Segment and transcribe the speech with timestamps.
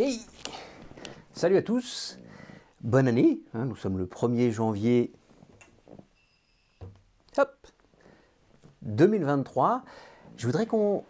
[0.00, 0.20] Hey
[1.32, 2.20] Salut à tous,
[2.82, 5.12] bonne année, hein, nous sommes le 1er janvier
[7.36, 7.66] Hop
[8.82, 9.82] 2023.
[10.36, 11.02] Je voudrais qu'on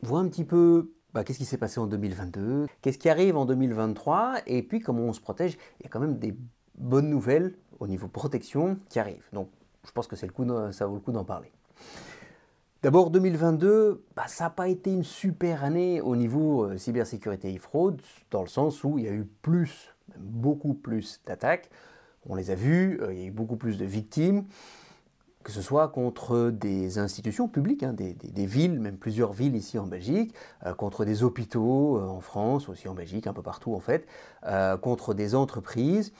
[0.00, 3.44] voit un petit peu bah, qu'est-ce qui s'est passé en 2022, qu'est-ce qui arrive en
[3.44, 5.58] 2023, et puis comment on se protège.
[5.80, 6.34] Il y a quand même des
[6.78, 9.28] bonnes nouvelles au niveau protection qui arrivent.
[9.34, 9.50] Donc
[9.86, 11.52] je pense que c'est le coup ça vaut le coup d'en parler.
[12.84, 17.56] D'abord 2022, bah, ça n'a pas été une super année au niveau euh, cybersécurité et
[17.56, 21.70] fraude, dans le sens où il y a eu plus, beaucoup plus d'attaques.
[22.28, 24.44] On les a vus, euh, il y a eu beaucoup plus de victimes,
[25.44, 29.86] que ce soit contre des institutions publiques, hein, des, villes, même plusieurs villes ici en
[29.86, 30.34] Belgique,
[30.66, 34.06] euh, contre des hôpitaux en France, aussi en Belgique, un peu partout en fait,
[34.82, 36.12] contre des entreprises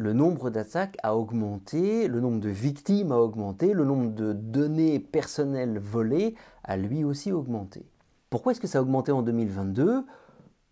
[0.00, 4.98] le nombre d'attaques a augmenté, le nombre de victimes a augmenté, le nombre de données
[4.98, 7.86] personnelles volées a lui aussi augmenté.
[8.30, 10.06] Pourquoi est-ce que ça a augmenté en 2022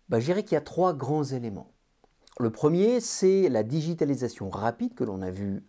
[0.09, 1.71] bah, Je dirais qu'il y a trois grands éléments.
[2.39, 5.63] Le premier, c'est la digitalisation rapide que l'on a vu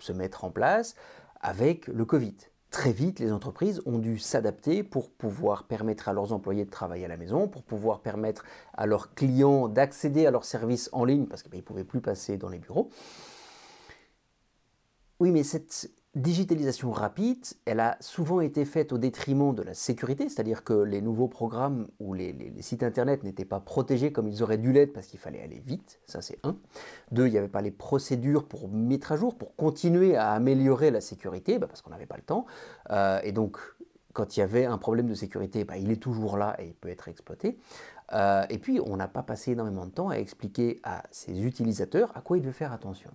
[0.00, 0.96] se mettre en place
[1.40, 2.34] avec le Covid
[2.70, 7.04] très vite, les entreprises ont dû s'adapter pour pouvoir permettre à leurs employés de travailler
[7.04, 11.26] à la maison, pour pouvoir permettre à leurs clients d'accéder à leurs services en ligne
[11.26, 12.90] parce qu'ils ne pouvaient plus passer dans les bureaux.
[15.20, 20.28] Oui, mais cette digitalisation rapide, elle a souvent été faite au détriment de la sécurité,
[20.28, 24.58] c'est-à-dire que les nouveaux programmes ou les, sites internet n'étaient pas protégés comme ils auraient
[24.58, 26.56] dû l'être parce qu'il fallait aller vite, ça c'est un.
[27.12, 30.90] Deux, il n'y avait pas les procédures pour mettre à jour, pour continuer à améliorer
[30.90, 32.46] la sécurité, bah, parce qu'on n'avait pas le temps.
[32.90, 33.58] Euh, et donc,
[34.12, 36.74] quand il y avait un problème de sécurité, bah, il est toujours là et il
[36.74, 37.58] peut être exploité.
[38.12, 42.10] Euh, et puis, on n'a pas passé énormément de temps à expliquer à ses utilisateurs
[42.16, 43.10] à quoi ils devaient faire attention.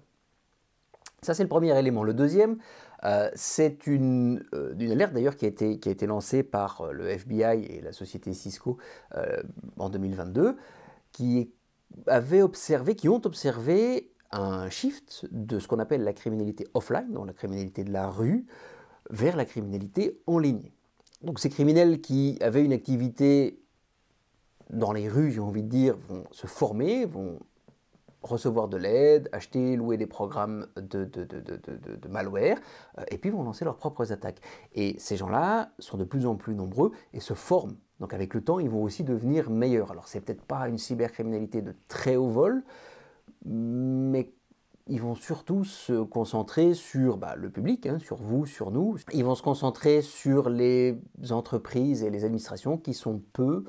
[1.23, 2.03] Ça, c'est le premier élément.
[2.03, 2.57] Le deuxième,
[3.05, 6.91] euh, c'est une, euh, alerte d'ailleurs qui, a été, qui a été lancée par euh,
[6.91, 8.77] le FBI et la société Cisco
[9.77, 10.57] en 2022,
[11.11, 11.51] qui
[12.41, 17.33] observé, qui ont observé un shift de ce qu'on appelle la criminalité offline, donc la
[17.33, 18.47] criminalité de la rue,
[19.11, 20.71] vers la criminalité en ligne.
[21.21, 23.59] Donc ces criminels qui avaient une activité
[24.71, 27.39] dans les rues, j'ai envie de dire, vont se former, vont
[28.23, 32.57] recevoir de l'aide, acheter, louer des programmes de, de, malware,
[32.97, 34.41] euh, et puis vont lancer leurs propres attaques.
[34.73, 37.75] Et ces gens-là sont de plus en plus nombreux et se forment.
[37.99, 39.91] Donc avec le temps, ils vont aussi devenir meilleurs.
[39.91, 42.63] Alors c'est peut-être pas une cybercriminalité de très haut vol,
[43.45, 44.31] mais
[44.87, 48.97] ils vont surtout se concentrer sur bah, le public, hein, sur vous, sur nous.
[49.13, 50.97] Ils vont se concentrer sur les
[51.29, 53.63] entreprises et les administrations qui sont peu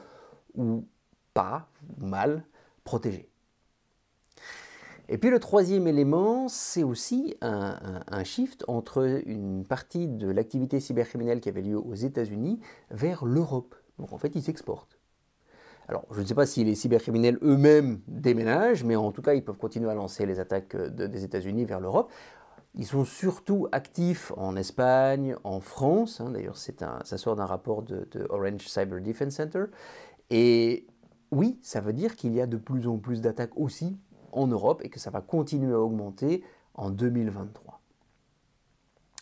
[0.55, 0.85] ou
[1.33, 2.45] pas, mal
[2.85, 3.29] protégées.
[5.09, 11.41] Et puis le troisième élément, c'est aussi un, shift entre une partie de l'activité cybercriminelle
[11.41, 12.61] qui avait lieu aux États-Unis
[12.91, 13.75] vers l'Europe.
[13.99, 14.99] Donc en fait, ils s'exportent.
[15.89, 19.45] Alors, je ne sais pas si les cybercriminels eux-mêmes déménagent, mais en tout cas, ils
[19.45, 22.11] peuvent continuer à lancer les attaques des États-Unis vers l'Europe.
[22.75, 26.23] Ils sont surtout actifs en Espagne, en France.
[26.23, 26.31] Hein.
[26.31, 29.65] D'ailleurs, ça sort d'un rapport de, de, Orange Cyber Defense Center.
[30.31, 30.87] Et
[31.31, 33.99] oui, ça veut dire qu'il y a de plus en plus d'attaques aussi
[34.35, 36.43] en Europe et que ça va continuer à augmenter
[36.75, 37.81] en 2023.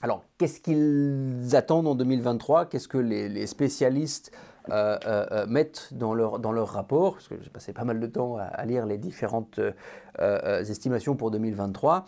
[0.02, 4.32] Alors, qu'est-ce qu'ils attendent en 2023 Qu'est-ce que les, spécialistes
[4.68, 7.14] euh, euh, euh, mettent dans leur, dans rapport?
[7.14, 9.60] Parce que j'ai passé pas mal de temps à, lire les différentes
[10.18, 12.04] estimations pour 2023.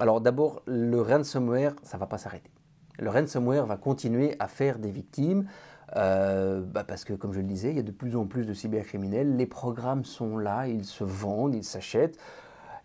[0.00, 2.50] Alors d'abord, le ransomware, ça ne va pas s'arrêter.
[2.98, 5.46] Le ransomware va continuer à faire des victimes.
[5.94, 8.54] Bah, parce que, comme je le disais, il y a de plus en plus de
[8.54, 9.36] cybercriminels.
[9.36, 12.18] Les programmes sont là, ils se vendent, ils s'achètent.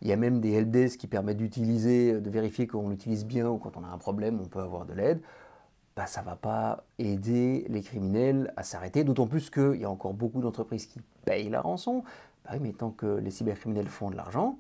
[0.01, 3.57] Il y a même des LDS qui permettent d'utiliser, de vérifier qu'on l'utilise bien ou
[3.57, 5.22] quand on a un problème, on peut avoir de l'aide.
[5.95, 9.90] Bah, ça ne va pas aider les criminels à s'arrêter, d'autant plus qu'il y a
[9.90, 12.03] encore beaucoup d'entreprises qui payent la rançon.
[12.45, 14.57] Bah mais tant que les cybercriminels font de l'argent,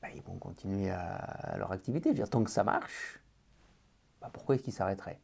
[0.00, 2.12] bah, ils vont continuer à, leur activité.
[2.14, 3.20] tant que ça marche,
[4.32, 5.20] pourquoi est-ce qu'ils s'arrêteraient?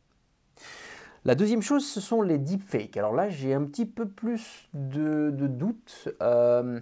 [1.25, 2.97] La deuxième chose, ce sont les deepfakes.
[2.97, 6.09] Alors là, j'ai un petit peu plus de, doutes.
[6.23, 6.81] Euh,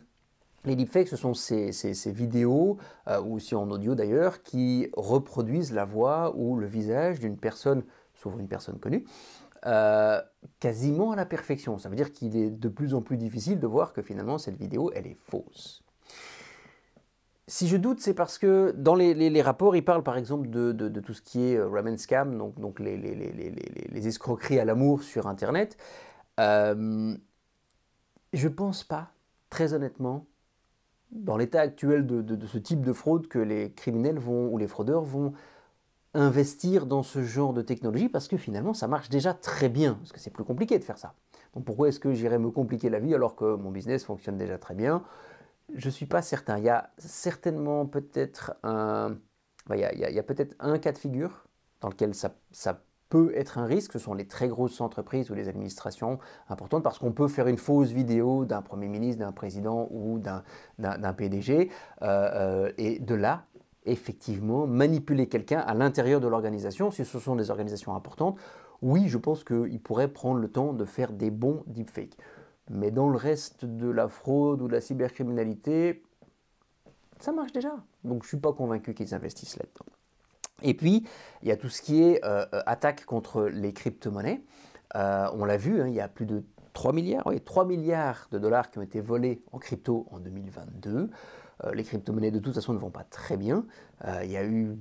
[0.67, 1.73] les deepfakes, ce sont ces,
[2.13, 2.79] vidéos,
[3.09, 7.85] euh, ou aussi en audio d'ailleurs, qui reproduisent la voix ou le visage d'une personne,
[8.15, 9.05] souvent une personne connue,
[9.67, 10.21] euh,
[10.61, 11.79] quasiment à la perfection.
[11.79, 14.57] Ça veut dire qu'il est de plus en plus difficile de voir que finalement cette
[14.57, 15.83] vidéo, elle est fausse.
[17.49, 21.15] Si je doute, c'est parce que dans les, rapports, ils parlent par exemple de, tout
[21.15, 25.77] ce qui est euh, ramen scam, donc, les, les, escroqueries à l'amour sur Internet.
[26.41, 27.17] Euh,
[28.33, 29.11] je pense pas,
[29.49, 30.27] très honnêtement,
[31.11, 35.03] dans l'état actuel de, ce type de fraude que les criminels vont ou les fraudeurs
[35.03, 35.33] vont
[36.15, 40.13] investir dans ce genre de technologie parce que finalement ça marche déjà très bien, parce
[40.13, 41.15] que c'est plus compliqué de faire ça.
[41.55, 44.59] Donc pourquoi est-ce que j'irais me compliquer la vie alors que mon business fonctionne déjà
[44.59, 45.03] très bien?
[45.75, 46.59] Je ne suis pas certain.
[46.59, 49.17] Il y a certainement peut-être un,
[49.71, 51.47] il y a, peut-être un cas de figure
[51.81, 55.35] dans lequel ça, ça peut être un risque, ce sont les très grosses entreprises ou
[55.35, 56.19] les administrations
[56.49, 61.13] importantes, parce qu'on peut faire une fausse vidéo d'un Premier ministre, d'un président ou d'un
[61.13, 61.71] PDG,
[62.03, 63.45] euh, euh, et de là,
[63.85, 68.39] effectivement, manipuler quelqu'un à l'intérieur de l'organisation, si ce sont des organisations importantes,
[68.83, 72.17] oui, je pense qu'ils pourraient prendre le temps de faire des bons deepfakes.
[72.69, 76.03] Mais dans le reste de la fraude ou de la cybercriminalité,
[77.21, 77.77] ça marche déjà.
[78.05, 79.96] Donc je ne suis pas convaincu qu'ils investissent là-dedans.
[80.63, 81.05] Et puis,
[81.43, 84.43] il y a tout ce qui est euh, euh, attaque contre les crypto-monnaies.
[84.95, 88.29] Euh, on l'a vu, hein, il y a plus de 3 milliards, oui, 3 milliards
[88.31, 91.11] de dollars qui ont été volés en crypto en 2022.
[91.73, 93.65] les crypto-monnaies, de toute façon, ne vont pas très bien.
[94.23, 94.77] il y a eu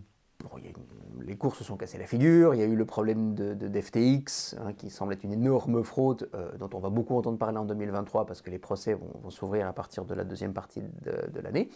[1.22, 4.56] les cours se sont cassés la figure, il y a eu le problème de, d'FTX,
[4.60, 6.30] hein, qui semble être une énorme fraude,
[6.60, 9.74] dont on va beaucoup entendre parler en 2023 parce que les procès vont, s'ouvrir à
[9.74, 11.70] partir de la deuxième partie de l'année.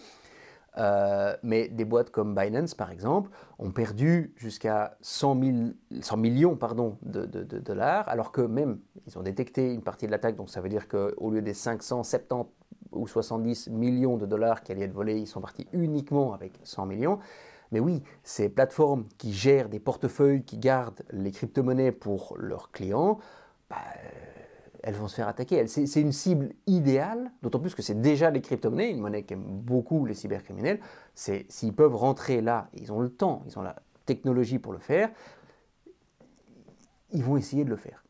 [0.79, 6.57] Euh, mais des boîtes comme Binance, par exemple, ont perdu jusqu'à 100, millions
[7.01, 7.25] de,
[7.59, 10.87] dollars, alors que même, ils ont détecté une partie de l'attaque, donc ça veut dire
[10.87, 12.49] qu'au lieu des 570
[12.91, 16.85] ou 70 millions de dollars qui allaient être volés, ils sont partis uniquement avec 100
[16.85, 17.19] millions.
[17.71, 23.19] Mais oui, ces plateformes qui gèrent des portefeuilles, qui gardent les crypto-monnaies pour leurs clients,
[23.69, 23.75] bah,
[24.83, 25.65] elles vont se faire attaquer.
[25.67, 30.05] C'est une cible idéale, d'autant plus que c'est déjà les crypto-monnaies, une monnaie qu'aiment beaucoup
[30.05, 30.79] les cybercriminels.
[31.15, 35.09] S'ils peuvent rentrer là, ils ont le temps, ils ont la technologie pour le faire,
[37.11, 38.03] ils vont essayer de le faire.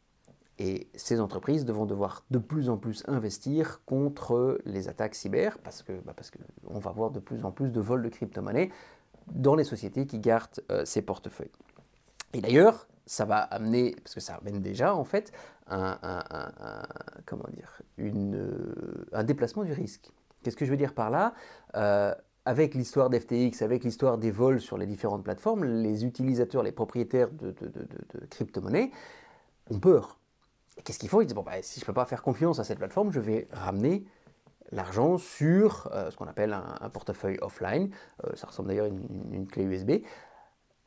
[0.60, 5.84] Et ces entreprises vont devoir de plus en plus investir contre les attaques cyber parce
[5.84, 6.32] que bah parce
[6.66, 8.70] va avoir de plus en plus de vols de crypto-monnaies
[9.32, 11.52] dans les sociétés qui gardent euh, ces portefeuilles.
[12.34, 15.32] Et d'ailleurs, ça va amener, parce que ça amène déjà en fait,
[15.68, 15.98] un,
[17.26, 20.12] comment dire, euh, un déplacement du risque.
[20.44, 21.34] Qu'est-ce que je veux dire par là?
[21.76, 22.14] Euh,
[22.46, 27.32] Avec l'histoire d'FTX, avec l'histoire des vols sur les différentes plateformes, les utilisateurs, les propriétaires
[27.32, 27.56] de,
[28.30, 28.92] crypto-monnaies
[29.72, 30.20] ont peur.
[30.84, 31.22] Qu'est-ce qu'ils font?
[31.22, 33.20] Ils disent, bon, bah, si je ne peux pas faire confiance à cette plateforme, je
[33.20, 34.06] vais ramener
[34.72, 37.90] l'argent sur euh, ce qu'on appelle un, portefeuille offline.
[38.36, 40.04] ça ressemble d'ailleurs à une, clé USB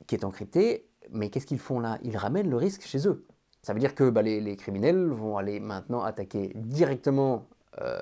[0.07, 1.99] qui est encryptée mais qu'est-ce qu'ils font là?
[2.03, 3.27] Ils ramènent le risque chez eux.
[3.63, 7.47] Ça veut dire que bah, les, criminels vont aller maintenant attaquer directement
[7.81, 8.01] euh,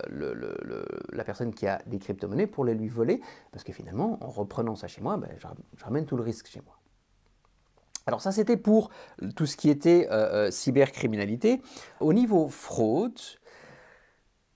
[1.13, 3.21] la personne qui a des crypto-monnaies pour les lui voler,
[3.53, 6.63] parce que finalement, en reprenant ça chez moi, bah, je, ramène tout le risque chez
[6.65, 6.77] moi.
[8.07, 8.91] Alors ça, c'était pour
[9.37, 11.61] tout ce qui était euh, euh, cybercriminalité.
[12.01, 13.21] Au niveau fraude,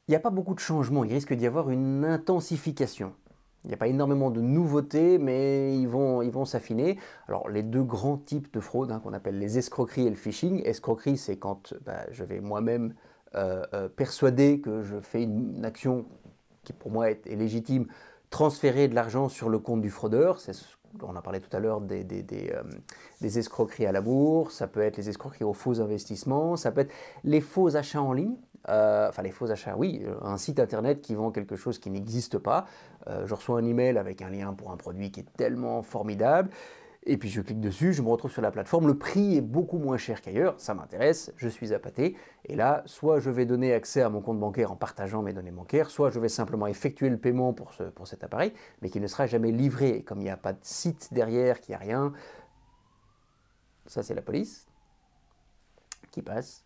[0.08, 1.04] il n'y a pas beaucoup de changements.
[1.04, 3.14] Il risque d'y avoir une intensification.
[3.64, 6.98] Il n'y a pas énormément de nouveautés, mais ils vont ils vont s'affiner.
[7.28, 10.62] Alors les deux grands types de fraude hein, qu'on appelle les escroqueries et le phishing.
[10.64, 12.94] Escroquerie, c'est quand bah, je vais moi-même
[13.34, 16.04] euh, euh, persuader que je fais une action
[16.62, 17.86] qui pour moi est, légitime,
[18.30, 20.38] transférer de l'argent sur le compte du fraudeur.
[21.02, 22.62] On a parlé tout à l'heure des, des, des, euh,
[23.20, 26.82] des, escroqueries à la bourse, ça peut être les escroqueries aux faux investissements, ça peut
[26.82, 26.92] être
[27.24, 28.36] les faux achats en ligne.
[28.68, 31.90] Euh, enfin les faux achats, oui, euh, un site internet qui vend quelque chose qui
[31.90, 32.66] n'existe pas.
[33.08, 36.50] Euh, je reçois un email avec un lien pour un produit qui est tellement formidable.
[37.06, 39.76] Et puis je clique dessus, je me retrouve sur la plateforme, le prix est beaucoup
[39.76, 42.16] moins cher qu'ailleurs, ça m'intéresse, je suis appâté.
[42.46, 45.50] Et là, soit je vais donner accès à mon compte bancaire en partageant mes données
[45.50, 49.00] bancaires, soit je vais simplement effectuer le paiement pour, ce, pour cet appareil, mais qui
[49.00, 50.02] ne sera jamais livré.
[50.02, 52.14] Comme il n'y a pas de site derrière, qu'il n'y a rien,
[53.84, 54.66] ça c'est la police
[56.10, 56.64] qui passe,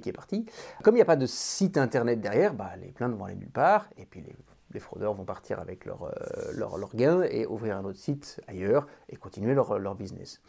[0.00, 0.46] qui est parti.
[0.82, 3.50] Comme il n'y a pas de site internet derrière, bah, les plaintes vont aller nulle
[3.50, 4.34] part, et puis les,
[4.80, 6.12] fraudeurs vont partir avec leur, euh,
[6.54, 10.40] leur, leur, gain et ouvrir un autre site ailleurs et continuer leur, leur business.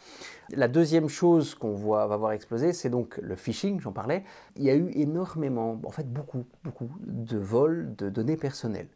[0.51, 4.23] La deuxième chose qu'on va voir exploser, c'est donc le phishing, j'en parlais.
[4.55, 8.89] Il y a eu énormément, en fait beaucoup, beaucoup de vols de données personnelles.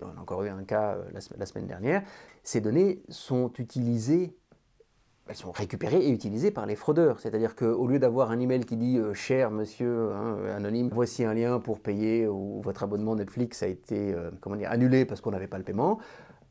[0.00, 1.04] On a encore eu un cas euh,
[1.38, 2.02] la semaine dernière.
[2.42, 4.34] Ces données sont utilisées
[5.28, 7.20] elles sont récupérées et utilisées par les fraudeurs.
[7.20, 11.34] C'est-à-dire qu'au lieu d'avoir un email qui dit euh, Cher monsieur hein, anonyme, voici un
[11.34, 14.30] lien pour payer ou votre abonnement Netflix a été euh,
[14.66, 15.98] annulé parce qu'on n'avait pas le paiement,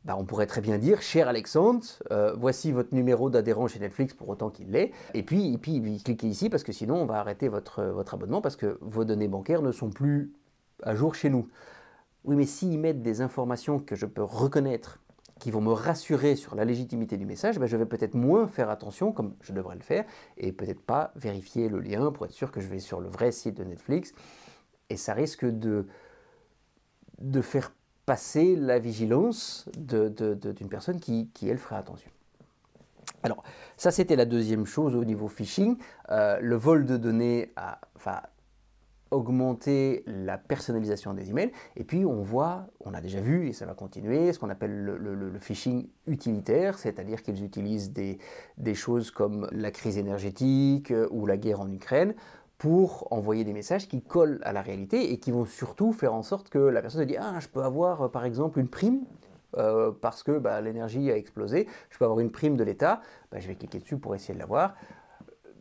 [0.04, 4.14] bah, on pourrait très bien dire Cher Alexandre, euh, voici votre numéro d'adhérent chez Netflix
[4.14, 7.20] pour autant qu'il l'est, et puis, et puis, cliquez ici parce que sinon on va
[7.20, 10.32] arrêter votre, votre abonnement parce que vos données bancaires ne sont plus
[10.82, 11.48] à jour chez nous.
[12.24, 14.98] Oui, mais s'ils mettent des informations que je peux reconnaître
[15.42, 18.70] qui vont me rassurer sur la légitimité du message, ben je vais peut-être moins faire
[18.70, 20.04] attention, comme je devrais le faire,
[20.36, 23.32] et peut-être pas vérifier le lien pour être sûr que je vais sur le vrai
[23.32, 24.14] site de Netflix.
[24.88, 25.88] Et ça risque de,
[27.18, 27.72] de faire
[28.06, 32.12] passer la vigilance d'une personne qui, qui, elle, ferait attention.
[33.24, 33.42] Alors,
[33.76, 35.76] ça, c'était la deuxième chose au niveau phishing.
[36.10, 37.80] Euh, le vol de données a
[39.12, 41.52] augmenté la personnalisation des emails.
[41.76, 44.84] Et puis, on voit, on a déjà vu, et ça va continuer, ce qu'on appelle
[44.84, 48.18] le, phishing utilitaire, c'est-à-dire qu'ils utilisent des,
[48.58, 52.14] des, choses comme la crise énergétique euh, ou la guerre en Ukraine
[52.58, 56.22] pour envoyer des messages qui collent à la réalité et qui vont surtout faire en
[56.22, 59.00] sorte que la personne se dit Ah, je peux avoir euh, par exemple une prime
[59.56, 63.00] euh, parce que bah, l'énergie a explosé, je peux avoir une prime de l'État,
[63.32, 64.74] bah, je vais cliquer dessus pour essayer de l'avoir.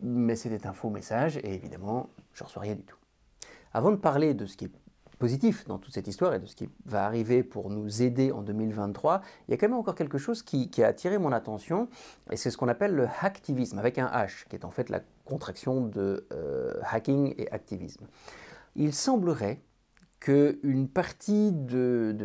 [0.03, 3.00] Mais c'était un faux message et évidemment, je ne reçois rien du tout.
[3.73, 4.71] Avant de parler de ce qui est
[5.19, 8.41] positif dans toute cette histoire et de ce qui va arriver pour nous aider en
[8.41, 11.87] 2023, il y a quand même encore quelque chose qui, a attiré mon attention,
[12.31, 15.01] et c'est ce qu'on appelle le hacktivisme, avec un H, qui est en fait la
[15.23, 18.07] contraction de euh, hacking et activisme.
[18.75, 19.61] Il semblerait
[20.21, 22.15] qu'une partie de,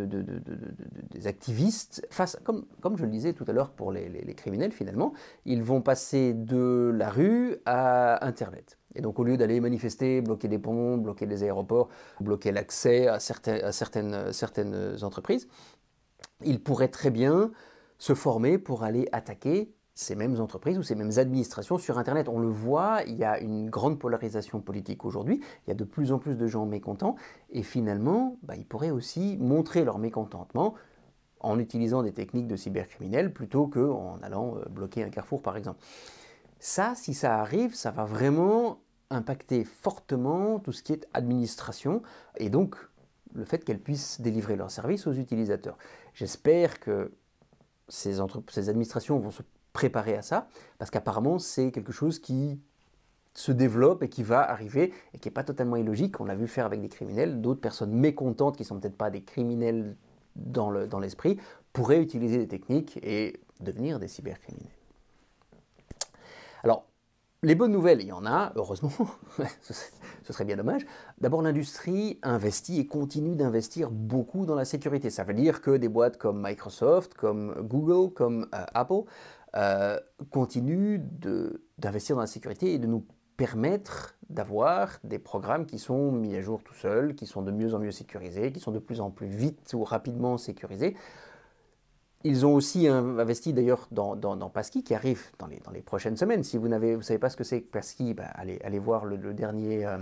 [1.11, 5.15] des activistes fassent, comme, je le disais tout à l'heure pour les, criminels finalement,
[5.47, 8.79] ils vont passer de la rue à Internet.
[8.97, 11.89] Et donc au lieu d'aller manifester, bloquer des ponts, bloquer des aéroports,
[12.21, 15.49] bloquer l'accès à, certaines, certaines, certaines entreprises,
[16.45, 17.51] ils pourraient très bien
[17.99, 22.29] se former pour aller attaquer ces mêmes entreprises ou ces mêmes administrations sur Internet.
[22.29, 25.85] On le voit, il y a une grande polarisation politique aujourd'hui, il y a de
[25.85, 27.17] plus en plus de gens mécontents,
[27.51, 30.75] et finalement, bah, ils pourraient aussi montrer leur mécontentement
[31.41, 35.81] en utilisant des techniques de cybercriminels plutôt qu'en allant euh, bloquer un carrefour par exemple.
[36.59, 42.03] Ça, si ça arrive, ça va vraiment impacter fortement tout ce qui est administration
[42.39, 42.77] et donc
[43.35, 45.77] le fait qu'elles puissent délivrer leurs services aux utilisateurs.
[46.15, 47.13] J'espère que
[47.89, 50.49] ces, ces administrations vont se préparer à ça,
[50.79, 52.59] parce qu'apparemment c'est quelque chose qui
[53.35, 56.19] se développe et qui va arriver et qui n'est pas totalement illogique.
[56.21, 59.11] On l'a vu faire avec des criminels, d'autres personnes mécontentes qui ne sont peut-être pas
[59.11, 59.97] des criminels
[60.35, 61.41] dans l'esprit le,
[61.73, 64.73] pourraient utiliser des techniques et devenir des cybercriminels.
[66.63, 66.87] Alors,
[67.47, 68.91] les bonnes nouvelles, il y en a, heureusement,
[69.63, 70.85] ce serait bien dommage.
[71.21, 75.11] D'abord, l'industrie investit et continue d'investir beaucoup dans la sécurité.
[75.11, 79.05] Ça veut dire que des boîtes comme Microsoft, comme Google, comme euh, Apple
[79.55, 80.01] euh,
[80.31, 80.99] continue
[81.79, 86.41] d'investir dans la sécurité et de nous permettre d'avoir des programmes qui sont mis à
[86.41, 89.13] jour tout seuls, qui sont de mieux en mieux sécurisés, qui sont de plus en
[89.13, 90.97] plus vite ou rapidement sécurisés.
[92.29, 96.17] Ils ont aussi investi d'ailleurs dans, dans, Passkey qui arrive dans les, dans les, prochaines
[96.17, 96.43] semaines.
[96.43, 99.17] Si vous ne savez pas ce que c'est que Passkey, bah, allez, allez, voir le,
[99.33, 99.99] dernier, euh,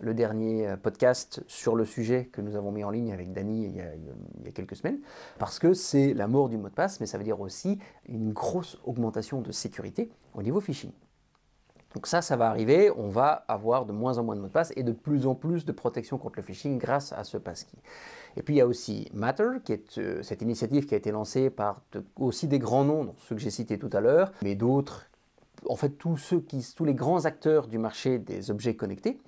[0.00, 3.66] le dernier euh, podcast sur le sujet que nous avons mis en ligne avec Dany
[3.66, 3.84] il,
[4.40, 4.98] il, y a quelques semaines.
[5.38, 8.32] Parce que c'est la mort du mot de passe, mais ça veut dire aussi une
[8.32, 10.90] grosse augmentation de sécurité au niveau phishing.
[11.94, 14.52] Donc ça, ça va arriver, on va avoir de moins en moins de mots de
[14.52, 17.78] passe et de plus en plus de protection contre le phishing grâce à ce passkey.
[18.38, 21.10] Et puis il y a aussi Matter, qui est euh, cette initiative qui a été
[21.10, 21.82] lancée par
[22.16, 25.10] aussi des grands noms, dont ceux que j'ai cités tout à l'heure, mais d'autres,
[25.68, 29.18] en fait tous, ceux qui, tous les grands acteurs du marché des objets connectés,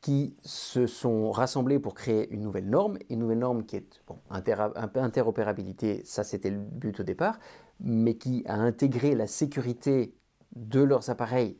[0.00, 4.18] qui se sont rassemblés pour créer une nouvelle norme, une nouvelle norme qui est bon,
[4.30, 7.40] interopérabilité, ça c'était le but au départ,
[7.80, 10.14] mais qui a intégré la sécurité
[10.54, 11.58] de leurs appareils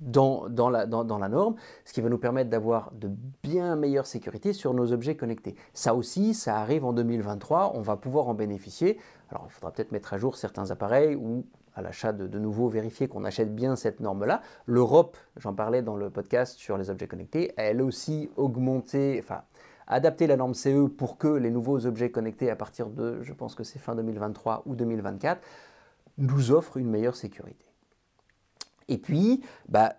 [0.00, 1.54] dans, la, norme,
[1.84, 3.10] ce qui va nous permettre d'avoir de
[3.42, 5.54] bien meilleures sécurités sur nos objets connectés.
[5.74, 8.98] Ça aussi, ça arrive en 2023, on va pouvoir en bénéficier.
[9.30, 12.68] Alors il faudra peut-être mettre à jour certains appareils ou à l'achat de, de nouveau
[12.68, 14.42] vérifier qu'on achète bien cette norme-là.
[14.66, 19.42] L'Europe, j'en parlais dans le podcast sur les objets connectés, elle aussi augmenté, enfin
[19.86, 23.54] adapté la norme CE pour que les nouveaux objets connectés à partir de, je pense
[23.54, 25.42] que c'est fin 2023 ou 2024,
[26.18, 27.69] nous offrent une meilleure sécurité.
[28.90, 29.94] Et puis, bah,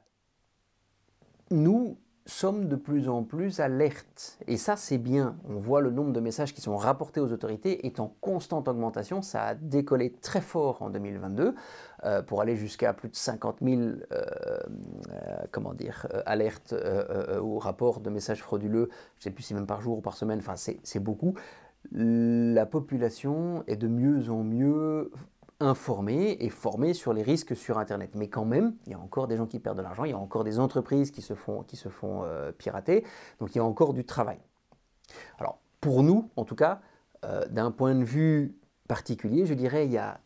[1.50, 4.38] nous sommes de plus en plus alertes.
[4.48, 5.38] Et ça, c'est bien.
[5.50, 9.22] On voit le nombre de messages qui sont rapportés aux autorités est en constante augmentation.
[9.22, 11.56] Ça a décollé très fort en 2022
[12.04, 14.26] euh, pour aller jusqu'à plus de 50 000 euh, euh,
[15.52, 16.76] comment dire, alertes
[17.42, 18.90] ou rapports de messages frauduleux.
[19.16, 20.40] Je ne sais plus si même par jour ou par semaine.
[20.40, 21.34] Enfin, c'est beaucoup.
[21.92, 25.12] La population est de mieux en mieux
[25.62, 28.12] informés et formés sur les risques sur Internet.
[28.16, 30.14] Mais quand même, il y a encore des gens qui perdent de l'argent, il y
[30.14, 33.06] a encore des entreprises qui se font, qui se font euh, pirater,
[33.40, 34.40] donc il y a encore du travail.
[35.40, 36.82] Alors, pour nous, en tout cas,
[37.24, 40.20] euh, d'un point de vue particulier, je dirais, il y a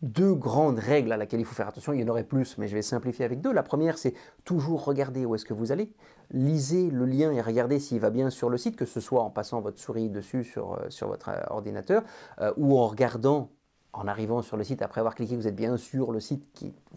[0.00, 1.92] deux grandes règles à laquelle il faut faire attention.
[1.92, 3.52] Il y en aurait plus, mais je vais simplifier avec deux.
[3.52, 5.92] La première, c'est toujours regarder où est-ce que vous allez.
[6.30, 9.30] Lisez le lien et regardez s'il va bien sur le site, que ce soit en
[9.30, 12.02] passant votre souris dessus sur, euh, sur votre ordinateur
[12.56, 13.50] ou en regardant
[13.92, 16.44] en arrivant sur le site, après avoir cliqué, vous êtes bien sur le site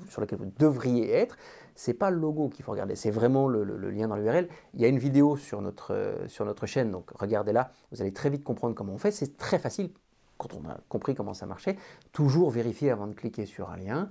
[0.09, 1.37] sur lequel vous devriez être.
[1.75, 4.47] C'est pas le logo qu'il faut regarder, c'est vraiment le, lien dans l'URL.
[4.73, 7.71] Il y a une vidéo sur notre, euh, sur notre chaîne, donc regardez-la.
[7.91, 9.11] Vous allez très vite comprendre comment on fait.
[9.11, 9.91] C'est très facile.
[10.37, 11.77] quand on a compris comment ça marchait,
[12.13, 14.09] toujours vérifier avant de cliquer sur un lien.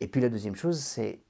[0.00, 1.20] Et puis la deuxième chose, c'est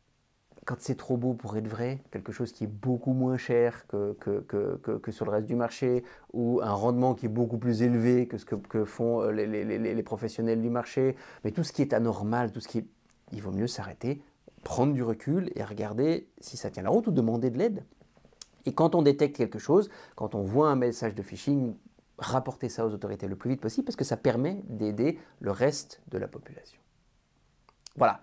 [0.67, 4.15] quand c'est trop beau pour être vrai, quelque chose qui est beaucoup moins cher que,
[4.21, 8.39] que, sur le reste du marché, ou un rendement qui est beaucoup plus élevé que
[8.39, 12.61] ce que, font euh, les, professionnels du marché, mais tout ce qui est anormal, tout
[12.61, 12.87] ce qui.
[13.33, 14.23] Il vaut mieux s'arrêter,
[14.65, 17.85] prendre du recul et regarder si ça tient la route ou demander de l'aide.
[18.67, 21.77] Et quand on détecte quelque chose, quand on voit un message de phishing,
[22.19, 26.03] rapporter ça aux autorités le plus vite possible parce que ça permet d'aider le reste
[26.09, 26.81] de la population.
[27.97, 28.21] Voilà,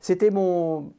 [0.00, 0.92] c'était mon,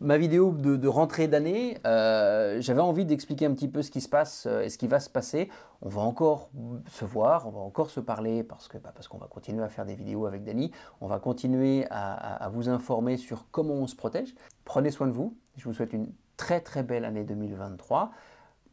[0.00, 4.08] ma vidéo de, rentrée d'année, euh, j'avais envie d'expliquer un petit peu ce qui se
[4.08, 5.50] passe euh, et ce qui va se passer.
[5.82, 6.50] On va encore
[6.88, 9.68] se voir, on va encore se parler parce que bah, parce qu'on va continuer à
[9.68, 10.70] faire des vidéos avec Dani.
[11.00, 14.34] On va continuer à, vous informer sur comment on se protège.
[14.64, 15.36] Prenez soin de vous.
[15.56, 18.10] Je vous souhaite une très très belle année 2023.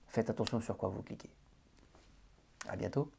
[0.08, 1.30] Faites attention sur quoi vous cliquez.
[2.70, 3.10] À bientôt.